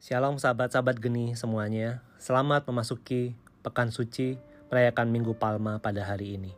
Shalom 0.00 0.40
sahabat-sahabat 0.40 0.96
geni 0.96 1.36
semuanya. 1.36 2.00
Selamat 2.16 2.64
memasuki 2.64 3.36
Pekan 3.60 3.92
Suci 3.92 4.40
merayakan 4.72 5.12
Minggu 5.12 5.36
Palma 5.36 5.76
pada 5.76 6.00
hari 6.08 6.40
ini. 6.40 6.56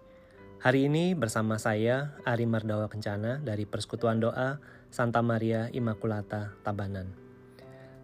Hari 0.63 0.87
ini 0.87 1.19
bersama 1.19 1.59
saya 1.59 2.15
Ari 2.23 2.47
Mardawa 2.47 2.87
Kencana 2.87 3.43
dari 3.43 3.67
Persekutuan 3.67 4.23
Doa 4.23 4.63
Santa 4.95 5.27
Maria 5.27 5.67
Immaculata 5.75 6.55
Tabanan. 6.63 7.11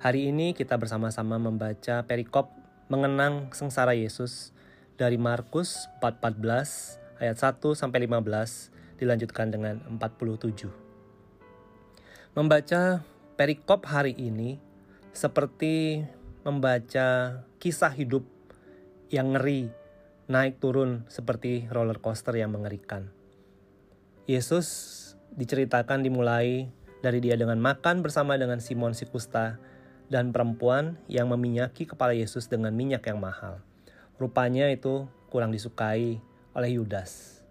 Hari 0.02 0.34
ini 0.34 0.58
kita 0.58 0.74
bersama-sama 0.74 1.38
membaca 1.38 2.02
perikop 2.02 2.50
mengenang 2.90 3.54
sengsara 3.54 3.94
Yesus 3.94 4.50
dari 4.98 5.22
Markus 5.22 5.86
4:14 6.02 6.98
ayat 7.22 7.38
1 7.38 7.78
sampai 7.78 8.10
15 8.10 8.74
dilanjutkan 8.98 9.54
dengan 9.54 9.86
47. 9.86 10.74
Membaca 12.34 13.06
perikop 13.38 13.86
hari 13.86 14.18
ini 14.18 14.66
seperti 15.12 16.04
membaca 16.44 17.40
kisah 17.58 17.92
hidup 17.92 18.24
yang 19.08 19.34
ngeri, 19.34 19.72
naik 20.28 20.60
turun 20.60 21.08
seperti 21.08 21.66
roller 21.72 22.00
coaster 22.00 22.36
yang 22.36 22.52
mengerikan. 22.52 23.08
Yesus 24.28 24.94
diceritakan 25.32 26.04
dimulai 26.04 26.68
dari 27.00 27.18
dia 27.22 27.38
dengan 27.38 27.56
makan 27.56 28.04
bersama 28.04 28.36
dengan 28.36 28.60
Simon 28.60 28.92
si 28.92 29.08
kusta 29.08 29.56
dan 30.08 30.32
perempuan 30.32 31.00
yang 31.08 31.28
meminyaki 31.32 31.88
kepala 31.88 32.16
Yesus 32.16 32.48
dengan 32.48 32.72
minyak 32.72 33.04
yang 33.08 33.20
mahal. 33.20 33.60
Rupanya 34.16 34.68
itu 34.72 35.06
kurang 35.30 35.52
disukai 35.52 36.18
oleh 36.56 36.70
Yudas. 36.74 37.44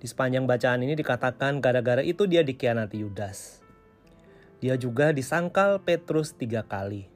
Di 0.00 0.08
sepanjang 0.08 0.48
bacaan 0.48 0.80
ini 0.80 0.96
dikatakan 0.96 1.60
gara-gara 1.60 2.00
itu 2.00 2.24
dia 2.24 2.40
dikhianati 2.40 3.04
Yudas. 3.04 3.59
Dia 4.60 4.76
juga 4.76 5.08
disangkal 5.16 5.80
Petrus 5.80 6.36
tiga 6.36 6.60
kali. 6.60 7.08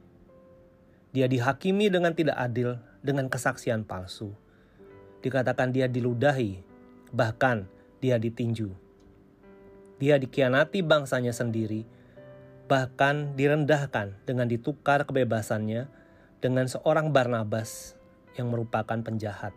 Dia 1.13 1.29
dihakimi 1.29 1.93
dengan 1.93 2.17
tidak 2.17 2.41
adil 2.41 2.81
dengan 3.05 3.29
kesaksian 3.29 3.85
palsu. 3.85 4.33
Dikatakan 5.21 5.69
dia 5.69 5.85
diludahi, 5.85 6.65
bahkan 7.13 7.69
dia 8.01 8.17
ditinju. 8.17 8.73
Dia 10.01 10.17
dikhianati 10.17 10.81
bangsanya 10.81 11.31
sendiri, 11.31 11.85
bahkan 12.65 13.37
direndahkan 13.37 14.25
dengan 14.25 14.49
ditukar 14.49 15.05
kebebasannya 15.05 15.87
dengan 16.41 16.65
seorang 16.65 17.13
Barnabas 17.13 17.93
yang 18.35 18.49
merupakan 18.49 18.99
penjahat. 18.99 19.53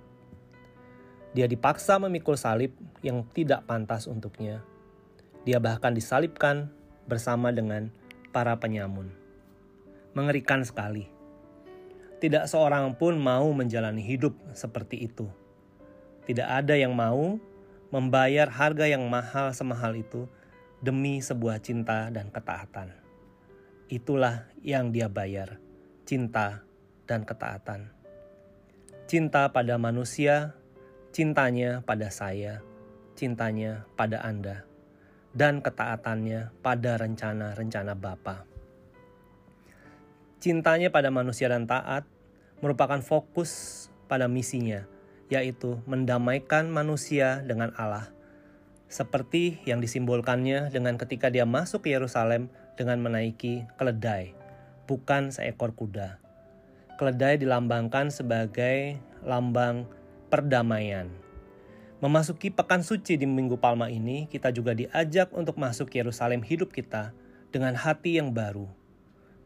Dia 1.33 1.48
dipaksa 1.48 1.97
memikul 1.97 2.36
salib 2.36 2.72
yang 3.00 3.25
tidak 3.33 3.64
pantas 3.64 4.09
untuknya. 4.09 4.61
Dia 5.44 5.61
bahkan 5.61 5.92
disalibkan 5.97 6.72
bersama 7.09 7.48
dengan 7.48 7.89
para 8.31 8.55
penyamun. 8.61 9.09
Mengerikan 10.12 10.61
sekali. 10.62 11.09
Tidak 12.20 12.45
seorang 12.45 12.92
pun 13.00 13.17
mau 13.17 13.48
menjalani 13.56 14.05
hidup 14.05 14.37
seperti 14.53 15.09
itu. 15.09 15.25
Tidak 16.28 16.45
ada 16.45 16.77
yang 16.77 16.92
mau 16.92 17.41
membayar 17.89 18.53
harga 18.53 18.84
yang 18.84 19.09
mahal 19.09 19.56
semahal 19.56 19.97
itu 19.97 20.28
demi 20.84 21.25
sebuah 21.25 21.65
cinta 21.65 22.12
dan 22.12 22.28
ketaatan. 22.28 22.92
Itulah 23.89 24.45
yang 24.61 24.93
dia 24.93 25.09
bayar, 25.09 25.56
cinta 26.05 26.61
dan 27.09 27.25
ketaatan. 27.25 27.89
Cinta 29.09 29.48
pada 29.48 29.81
manusia, 29.81 30.53
cintanya 31.17 31.81
pada 31.81 32.12
saya, 32.12 32.61
cintanya 33.17 33.89
pada 33.97 34.20
Anda 34.20 34.67
dan 35.39 35.62
ketaatannya 35.62 36.50
pada 36.67 36.98
rencana-rencana 36.98 37.94
Bapa. 37.94 38.42
Cintanya 40.42 40.91
pada 40.91 41.14
manusia 41.14 41.47
dan 41.47 41.70
taat 41.70 42.03
merupakan 42.58 42.98
fokus 42.98 43.86
pada 44.11 44.27
misinya, 44.27 44.83
yaitu 45.31 45.78
mendamaikan 45.86 46.66
manusia 46.66 47.38
dengan 47.47 47.71
Allah, 47.78 48.10
seperti 48.91 49.62
yang 49.62 49.78
disimbolkannya 49.78 50.75
dengan 50.75 50.99
ketika 50.99 51.31
dia 51.31 51.47
masuk 51.47 51.87
ke 51.87 51.94
Yerusalem 51.94 52.50
dengan 52.75 52.99
menaiki 52.99 53.62
keledai, 53.78 54.34
bukan 54.91 55.31
seekor 55.31 55.70
kuda. 55.70 56.19
Keledai 56.99 57.38
dilambangkan 57.38 58.10
sebagai 58.10 58.99
lambang 59.22 59.87
perdamaian 60.34 61.28
Memasuki 61.98 62.54
pekan 62.54 62.86
suci 62.86 63.19
di 63.19 63.26
Minggu 63.26 63.59
Palma 63.59 63.91
ini, 63.91 64.31
kita 64.31 64.54
juga 64.54 64.70
diajak 64.70 65.34
untuk 65.34 65.59
masuk 65.59 65.91
Yerusalem 65.91 66.47
hidup 66.47 66.70
kita 66.70 67.10
dengan 67.50 67.75
hati 67.75 68.22
yang 68.22 68.31
baru. 68.31 68.70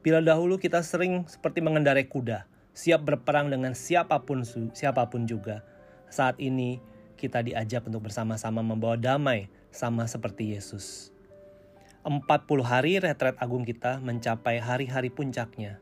Bila 0.04 0.20
dahulu 0.20 0.60
kita 0.60 0.84
sering 0.84 1.24
seperti 1.24 1.64
mengendarai 1.64 2.04
kuda, 2.04 2.44
siap 2.76 3.08
berperang 3.08 3.48
dengan 3.48 3.72
siapa 3.72 4.20
pun 4.20 4.44
siapa 4.76 5.08
pun 5.08 5.24
juga. 5.24 5.64
Saat 6.12 6.44
ini 6.44 6.76
kita 7.16 7.41
diajak 7.41 7.88
untuk 7.88 8.04
bersama-sama 8.12 8.60
membawa 8.60 9.00
damai 9.00 9.48
sama 9.72 10.04
seperti 10.04 10.52
Yesus. 10.52 11.08
40 12.04 12.20
hari 12.60 13.00
retret 13.00 13.32
agung 13.41 13.64
kita 13.64 13.96
mencapai 13.96 14.60
hari-hari 14.60 15.08
puncaknya. 15.08 15.80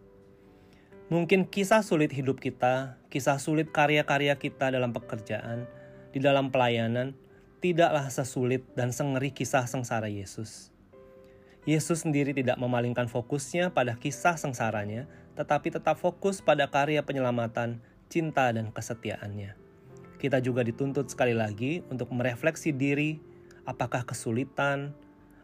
Mungkin 1.10 1.50
kisah 1.50 1.82
sulit 1.82 2.14
hidup 2.14 2.38
kita, 2.38 2.94
kisah 3.10 3.42
sulit 3.42 3.74
karya-karya 3.74 4.38
kita 4.38 4.70
dalam 4.70 4.94
pekerjaan, 4.94 5.66
di 6.10 6.18
dalam 6.18 6.50
pelayanan 6.50 7.14
tidaklah 7.60 8.08
sesulit 8.08 8.64
dan 8.72 8.90
sengeri 8.90 9.30
kisah 9.30 9.68
sengsara 9.68 10.08
Yesus. 10.08 10.72
Yesus 11.68 12.08
sendiri 12.08 12.32
tidak 12.32 12.56
memalingkan 12.56 13.04
fokusnya 13.04 13.76
pada 13.76 14.00
kisah 14.00 14.40
sengsaranya, 14.40 15.04
tetapi 15.36 15.68
tetap 15.68 16.00
fokus 16.00 16.40
pada 16.40 16.72
karya 16.72 17.04
penyelamatan, 17.04 17.84
cinta, 18.08 18.48
dan 18.48 18.72
kesetiaannya. 18.72 19.54
Kita 20.16 20.40
juga 20.40 20.64
dituntut 20.64 21.12
sekali 21.12 21.36
lagi 21.36 21.84
untuk 21.92 22.08
merefleksi 22.16 22.72
diri, 22.72 23.20
apakah 23.68 24.08
kesulitan, 24.08 24.96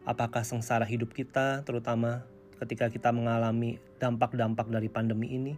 apakah 0.09 0.41
sengsara 0.41 0.89
hidup 0.89 1.13
kita, 1.13 1.61
terutama 1.69 2.25
ketika 2.65 2.89
kita 2.89 3.13
mengalami 3.13 3.77
dampak-dampak 4.01 4.73
dari 4.73 4.89
pandemi 4.89 5.37
ini, 5.37 5.55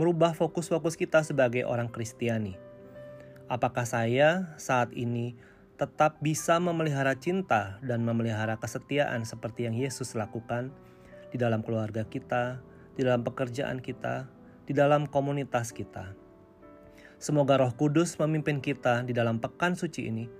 merubah 0.00 0.32
fokus-fokus 0.32 0.96
kita 0.96 1.20
sebagai 1.20 1.68
orang 1.68 1.92
Kristiani 1.92 2.69
Apakah 3.50 3.82
saya 3.82 4.54
saat 4.62 4.94
ini 4.94 5.34
tetap 5.74 6.22
bisa 6.22 6.62
memelihara 6.62 7.18
cinta 7.18 7.82
dan 7.82 8.06
memelihara 8.06 8.54
kesetiaan 8.54 9.26
seperti 9.26 9.66
yang 9.66 9.74
Yesus 9.74 10.14
lakukan 10.14 10.70
di 11.34 11.36
dalam 11.42 11.66
keluarga 11.66 12.06
kita, 12.06 12.62
di 12.94 13.02
dalam 13.02 13.26
pekerjaan 13.26 13.82
kita, 13.82 14.30
di 14.70 14.72
dalam 14.72 15.10
komunitas 15.10 15.74
kita? 15.74 16.14
Semoga 17.18 17.58
Roh 17.58 17.74
Kudus 17.74 18.22
memimpin 18.22 18.62
kita 18.62 19.02
di 19.02 19.10
dalam 19.10 19.42
pekan 19.42 19.74
suci 19.74 20.06
ini 20.06 20.30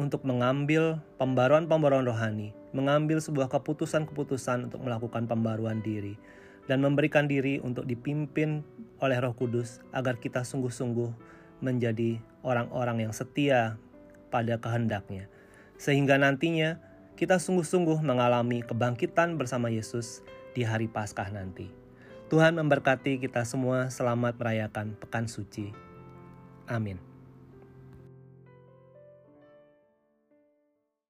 untuk 0.00 0.24
mengambil 0.24 1.04
pembaruan-pembaruan 1.20 2.08
rohani, 2.08 2.56
mengambil 2.72 3.20
sebuah 3.20 3.52
keputusan-keputusan 3.52 4.72
untuk 4.72 4.80
melakukan 4.80 5.28
pembaruan 5.28 5.84
diri, 5.84 6.16
dan 6.64 6.80
memberikan 6.80 7.28
diri 7.28 7.60
untuk 7.60 7.84
dipimpin 7.84 8.64
oleh 9.04 9.20
Roh 9.20 9.36
Kudus 9.36 9.84
agar 9.92 10.16
kita 10.16 10.48
sungguh-sungguh 10.48 11.43
menjadi 11.64 12.20
orang-orang 12.44 13.08
yang 13.08 13.12
setia 13.16 13.80
pada 14.28 14.60
kehendaknya. 14.60 15.32
Sehingga 15.80 16.20
nantinya 16.20 16.76
kita 17.16 17.40
sungguh-sungguh 17.40 18.04
mengalami 18.04 18.60
kebangkitan 18.60 19.40
bersama 19.40 19.72
Yesus 19.72 20.20
di 20.52 20.62
hari 20.62 20.86
Paskah 20.86 21.32
nanti. 21.32 21.72
Tuhan 22.28 22.60
memberkati 22.60 23.22
kita 23.22 23.46
semua 23.48 23.88
selamat 23.88 24.36
merayakan 24.36 24.98
pekan 24.98 25.24
suci. 25.30 25.72
Amin. 26.68 27.13